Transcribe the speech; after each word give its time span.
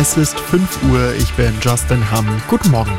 Es 0.00 0.16
ist 0.16 0.38
5 0.38 0.84
Uhr, 0.92 1.12
ich 1.14 1.32
bin 1.34 1.52
Justin 1.60 2.08
Hamm. 2.08 2.24
Guten 2.46 2.70
Morgen. 2.70 2.96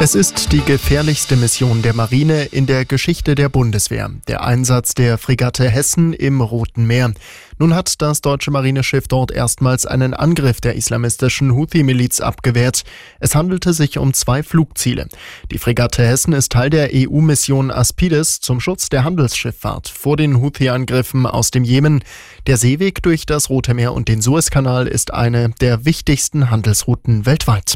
Es 0.00 0.14
ist 0.14 0.52
die 0.52 0.60
gefährlichste 0.60 1.34
Mission 1.34 1.82
der 1.82 1.92
Marine 1.92 2.44
in 2.44 2.66
der 2.66 2.84
Geschichte 2.84 3.34
der 3.34 3.48
Bundeswehr, 3.48 4.08
der 4.28 4.44
Einsatz 4.44 4.94
der 4.94 5.18
Fregatte 5.18 5.68
Hessen 5.68 6.12
im 6.12 6.40
Roten 6.40 6.86
Meer. 6.86 7.12
Nun 7.58 7.74
hat 7.74 8.00
das 8.00 8.20
deutsche 8.20 8.52
Marineschiff 8.52 9.08
dort 9.08 9.32
erstmals 9.32 9.86
einen 9.86 10.14
Angriff 10.14 10.60
der 10.60 10.76
islamistischen 10.76 11.50
Houthi-Miliz 11.50 12.20
abgewehrt. 12.20 12.84
Es 13.18 13.34
handelte 13.34 13.72
sich 13.72 13.98
um 13.98 14.14
zwei 14.14 14.44
Flugziele. 14.44 15.08
Die 15.50 15.58
Fregatte 15.58 16.06
Hessen 16.06 16.32
ist 16.32 16.52
Teil 16.52 16.70
der 16.70 16.90
EU-Mission 16.94 17.72
Aspides 17.72 18.38
zum 18.38 18.60
Schutz 18.60 18.90
der 18.90 19.02
Handelsschifffahrt 19.02 19.88
vor 19.88 20.16
den 20.16 20.40
Houthi-Angriffen 20.40 21.26
aus 21.26 21.50
dem 21.50 21.64
Jemen. 21.64 22.04
Der 22.46 22.56
Seeweg 22.56 23.02
durch 23.02 23.26
das 23.26 23.50
Rote 23.50 23.74
Meer 23.74 23.92
und 23.94 24.06
den 24.06 24.22
Suezkanal 24.22 24.86
ist 24.86 25.12
eine 25.12 25.50
der 25.60 25.84
wichtigsten 25.84 26.50
Handelsrouten 26.50 27.26
weltweit. 27.26 27.74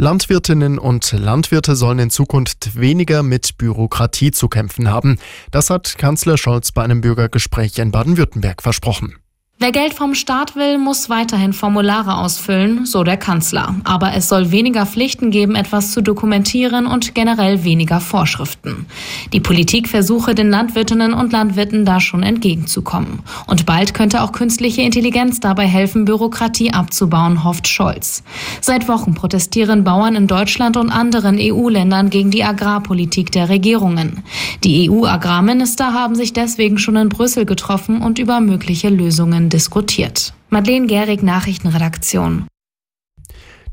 Landwirtinnen 0.00 0.78
und 0.78 1.12
Landwirte 1.12 1.76
sollen 1.76 1.98
in 1.98 2.08
Zukunft 2.08 2.74
weniger 2.74 3.22
mit 3.22 3.58
Bürokratie 3.58 4.30
zu 4.30 4.48
kämpfen 4.48 4.88
haben. 4.88 5.18
Das 5.50 5.68
hat 5.68 5.98
Kanzler 5.98 6.38
Scholz 6.38 6.72
bei 6.72 6.82
einem 6.82 7.02
Bürgergespräch 7.02 7.78
in 7.78 7.90
Baden-Württemberg 7.90 8.62
versprochen. 8.62 9.16
Wer 9.62 9.72
Geld 9.72 9.92
vom 9.92 10.14
Staat 10.14 10.56
will, 10.56 10.78
muss 10.78 11.10
weiterhin 11.10 11.52
Formulare 11.52 12.16
ausfüllen, 12.16 12.86
so 12.86 13.04
der 13.04 13.18
Kanzler. 13.18 13.74
Aber 13.84 14.14
es 14.14 14.26
soll 14.26 14.52
weniger 14.52 14.86
Pflichten 14.86 15.30
geben, 15.30 15.54
etwas 15.54 15.92
zu 15.92 16.00
dokumentieren 16.00 16.86
und 16.86 17.14
generell 17.14 17.62
weniger 17.62 18.00
Vorschriften. 18.00 18.86
Die 19.34 19.40
Politik 19.40 19.86
versuche 19.86 20.34
den 20.34 20.48
Landwirtinnen 20.48 21.12
und 21.12 21.32
Landwirten 21.32 21.84
da 21.84 22.00
schon 22.00 22.22
entgegenzukommen. 22.22 23.18
Und 23.48 23.66
bald 23.66 23.92
könnte 23.92 24.22
auch 24.22 24.32
künstliche 24.32 24.80
Intelligenz 24.80 25.40
dabei 25.40 25.66
helfen, 25.66 26.06
Bürokratie 26.06 26.72
abzubauen, 26.72 27.44
hofft 27.44 27.68
Scholz. 27.68 28.22
Seit 28.62 28.88
Wochen 28.88 29.12
protestieren 29.12 29.84
Bauern 29.84 30.16
in 30.16 30.26
Deutschland 30.26 30.78
und 30.78 30.88
anderen 30.88 31.36
EU-Ländern 31.38 32.08
gegen 32.08 32.30
die 32.30 32.44
Agrarpolitik 32.44 33.30
der 33.30 33.50
Regierungen. 33.50 34.22
Die 34.64 34.88
EU-Agrarminister 34.88 35.92
haben 35.92 36.14
sich 36.14 36.32
deswegen 36.32 36.78
schon 36.78 36.96
in 36.96 37.10
Brüssel 37.10 37.44
getroffen 37.44 38.00
und 38.00 38.18
über 38.18 38.40
mögliche 38.40 38.88
Lösungen 38.88 39.49
diskutiert. 39.50 40.32
Madeleine 40.48 40.86
Gehrig, 40.86 41.22
Nachrichtenredaktion. 41.22 42.46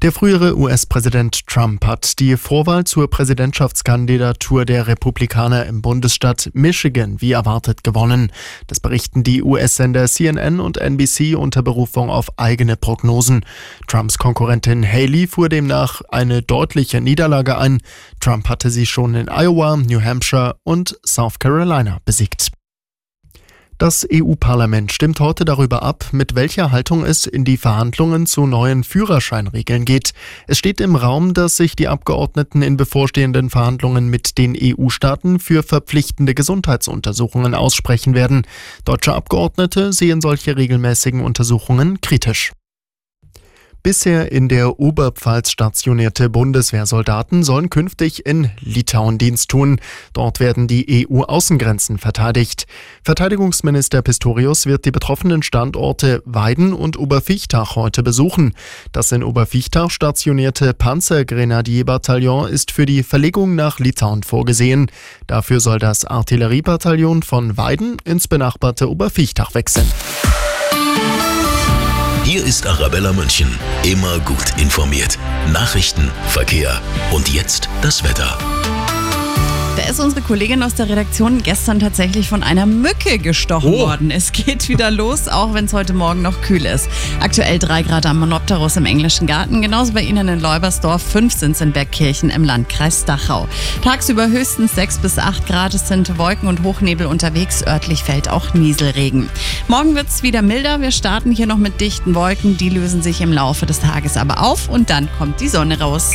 Der 0.03 0.11
frühere 0.11 0.56
US-Präsident 0.56 1.47
Trump 1.47 1.84
hat 1.84 2.19
die 2.19 2.38
Vorwahl 2.38 2.84
zur 2.84 3.09
Präsidentschaftskandidatur 3.09 4.64
der 4.64 4.86
Republikaner 4.86 5.66
im 5.66 5.81
Bundesstaat 5.81 6.52
Michigan 6.53 7.19
wie 7.19 7.31
erwartet 7.31 7.84
gewonnen. 7.84 8.31
Das 8.67 8.80
berichten 8.80 9.23
die 9.23 9.42
US-Sender 9.42 10.06
CNN 10.06 10.59
und 10.59 10.78
NBC 10.78 11.36
unter 11.36 11.64
Berufung 11.64 12.12
auf 12.12 12.28
eigene 12.38 12.75
Prognosen. 12.75 13.44
Trumps 13.88 14.19
Konkurrentin 14.19 14.86
Haley 14.86 15.25
fuhr 15.25 15.50
demnach 15.50 16.03
eine 16.09 16.44
deutliche 16.44 17.02
Niederlage 17.02 17.58
ein. 17.58 17.81
Trump 18.19 18.50
hatte 18.50 18.69
sie 18.69 18.86
schon 18.86 19.16
in 19.16 19.30
Iowa, 19.30 19.78
New 19.78 20.00
Hampshire 20.00 20.58
und 20.64 20.95
South 21.03 21.39
Carolina 21.39 21.97
besiegt. 22.06 22.52
Das 23.78 24.08
EU-Parlament 24.11 24.92
stimmt 24.92 25.20
heute 25.20 25.45
darüber 25.45 25.83
ab, 25.83 26.08
mit 26.11 26.33
welcher 26.33 26.72
Haltung 26.72 27.06
es 27.06 27.28
in 27.28 27.45
die 27.45 27.58
Verhandlungen 27.58 28.25
zu 28.25 28.47
neuen 28.47 28.84
Führerscheinregeln 28.84 29.86
geht. 29.86 30.14
Es 30.47 30.58
steht 30.58 30.81
im 30.81 30.95
Raum, 30.95 31.36
dass 31.36 31.58
sich 31.58 31.75
die 31.75 31.88
Abgeordneten 31.88 32.64
in 32.64 32.75
bevorstehenden 32.75 33.52
Verhandlungen 33.52 34.09
mit 34.09 34.39
den 34.39 34.58
EU-Staaten 34.59 35.39
für 35.39 35.61
verpflichtende 35.61 36.34
Gesundheitsuntersuchungen 36.34 37.53
aussprechen 37.53 38.16
werden. 38.16 38.47
Deutsche 38.84 39.14
Abgeordnete 39.14 39.94
sehen 39.94 40.22
solche 40.22 40.58
regelmäßigen 40.58 41.22
Untersuchungen 41.22 42.02
kritisch. 42.02 42.53
Bisher 43.83 44.31
in 44.31 44.50
der 44.50 44.80
Oberpfalz 44.80 45.50
stationierte 45.50 46.29
Bundeswehrsoldaten 46.29 47.44
sollen 47.44 47.69
künftig 47.69 48.25
in 48.25 48.52
Litauen 48.59 49.18
Dienst 49.18 49.50
tun. 49.50 49.79
Dort 50.13 50.40
werden 50.40 50.68
die 50.68 51.07
EU-Außengrenzen 51.09 51.97
verteidigt. 51.97 52.66
Verteidigungsminister 53.03 54.02
Pistorius 54.02 54.66
wird 54.66 54.85
die 54.85 54.91
betroffenen 54.91 55.41
Standorte 55.41 56.22
Weiden 56.25 56.74
und 56.74 56.97
Oberfichtach 56.97 57.75
heute 57.75 58.03
besuchen. 58.03 58.53
Das 58.91 59.12
in 59.12 59.24
Oberfichtach 59.24 59.90
stationierte 59.90 60.73
Panzergrenadierbataillon 60.73 62.50
ist 62.50 62.72
für 62.72 62.85
die 62.85 63.03
Verlegung 63.03 63.56
nach 63.56 63.79
Litauen 63.79 64.23
vorgesehen. 64.23 64.91
Dafür 65.28 65.59
soll 65.59 65.79
das 65.79 66.03
Artilleriebataillon 66.03 67.23
von 67.23 67.56
Weiden 67.57 67.97
ins 68.03 68.28
benachbarte 68.28 68.90
Oberfichtach 68.90 69.53
wechseln. 69.53 69.88
Hier 72.28 72.44
ist 72.44 72.68
Arabella 72.68 73.14
München. 73.14 73.58
Immer 73.84 74.20
gut 74.20 74.58
informiert. 74.58 75.18
Nachrichten, 75.54 76.12
Verkehr 76.28 76.82
und 77.14 77.30
jetzt 77.30 77.70
das 77.82 78.04
Wetter. 78.04 78.38
Unsere 80.07 80.25
Kollegin 80.25 80.63
aus 80.63 80.73
der 80.73 80.88
Redaktion 80.88 81.44
gestern 81.44 81.81
tatsächlich 81.81 82.29
von 82.29 82.41
einer 82.41 82.66
Mücke 82.66 83.18
gestochen 83.18 83.73
oh. 83.73 83.79
worden. 83.79 84.09
Es 84.09 84.31
geht 84.31 84.69
wieder 84.69 84.90
los, 84.90 85.28
auch 85.28 85.53
wenn 85.53 85.66
es 85.66 85.73
heute 85.73 85.91
Morgen 85.91 86.22
noch 86.22 86.41
kühl 86.41 86.66
ist. 86.66 86.88
Aktuell 87.19 87.59
3 87.59 87.84
Grad 87.84 88.06
am 88.06 88.22
Monopterus 88.22 88.78
im 88.78 88.85
englischen 88.85 89.28
Garten, 89.28 89.62
genauso 89.62 89.91
bei 89.91 90.03
Ihnen 90.03 90.29
in 90.29 90.40
Leubersdorf, 90.40 91.03
5 91.03 91.34
sind 91.34 91.51
es 91.51 91.62
in 91.62 91.73
Bergkirchen 91.73 92.29
im 92.29 92.46
Landkreis 92.46 93.03
Dachau. 93.03 93.50
Tagsüber 93.84 94.29
höchstens 94.29 94.75
6 94.75 95.00
bis 95.00 95.19
8 95.19 95.46
Grad, 95.46 95.73
es 95.73 95.90
sind 95.90 96.17
Wolken 96.17 96.47
und 96.47 96.63
Hochnebel 96.63 97.06
unterwegs, 97.06 97.67
örtlich 97.67 98.01
fällt 98.01 98.29
auch 98.29 98.53
Nieselregen. 98.53 99.28
Morgen 99.67 99.96
wird 99.96 100.07
es 100.07 100.23
wieder 100.23 100.41
milder, 100.41 100.79
wir 100.79 100.91
starten 100.91 101.31
hier 101.31 101.47
noch 101.47 101.57
mit 101.57 101.81
dichten 101.81 102.16
Wolken, 102.16 102.56
die 102.56 102.69
lösen 102.69 103.01
sich 103.01 103.19
im 103.19 103.34
Laufe 103.34 103.66
des 103.66 103.81
Tages 103.81 104.16
aber 104.16 104.41
auf 104.41 104.69
und 104.69 104.90
dann 104.90 105.09
kommt 105.17 105.41
die 105.41 105.50
Sonne 105.50 105.81
raus. 105.81 106.13